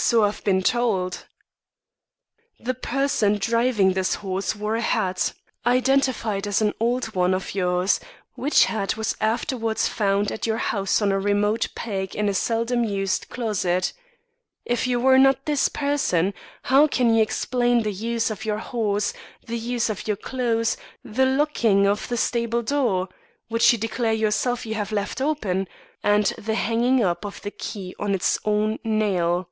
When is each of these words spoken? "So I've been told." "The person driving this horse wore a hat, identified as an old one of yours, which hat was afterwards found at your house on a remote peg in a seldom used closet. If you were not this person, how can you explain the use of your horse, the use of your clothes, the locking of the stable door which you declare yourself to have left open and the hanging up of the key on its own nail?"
"So 0.00 0.22
I've 0.22 0.44
been 0.44 0.62
told." 0.62 1.26
"The 2.60 2.72
person 2.74 3.36
driving 3.38 3.94
this 3.94 4.14
horse 4.14 4.54
wore 4.54 4.76
a 4.76 4.80
hat, 4.80 5.32
identified 5.66 6.46
as 6.46 6.62
an 6.62 6.72
old 6.78 7.16
one 7.16 7.34
of 7.34 7.52
yours, 7.52 7.98
which 8.36 8.66
hat 8.66 8.96
was 8.96 9.16
afterwards 9.20 9.88
found 9.88 10.30
at 10.30 10.46
your 10.46 10.58
house 10.58 11.02
on 11.02 11.10
a 11.10 11.18
remote 11.18 11.66
peg 11.74 12.14
in 12.14 12.28
a 12.28 12.32
seldom 12.32 12.84
used 12.84 13.28
closet. 13.28 13.92
If 14.64 14.86
you 14.86 15.00
were 15.00 15.18
not 15.18 15.46
this 15.46 15.68
person, 15.68 16.32
how 16.62 16.86
can 16.86 17.12
you 17.12 17.20
explain 17.20 17.82
the 17.82 17.92
use 17.92 18.30
of 18.30 18.44
your 18.44 18.58
horse, 18.58 19.12
the 19.48 19.58
use 19.58 19.90
of 19.90 20.06
your 20.06 20.16
clothes, 20.16 20.76
the 21.02 21.26
locking 21.26 21.88
of 21.88 22.06
the 22.06 22.16
stable 22.16 22.62
door 22.62 23.08
which 23.48 23.72
you 23.72 23.78
declare 23.80 24.12
yourself 24.14 24.62
to 24.62 24.72
have 24.74 24.92
left 24.92 25.20
open 25.20 25.66
and 26.04 26.26
the 26.38 26.54
hanging 26.54 27.02
up 27.02 27.24
of 27.26 27.42
the 27.42 27.50
key 27.50 27.96
on 27.98 28.14
its 28.14 28.38
own 28.44 28.78
nail?" 28.84 29.48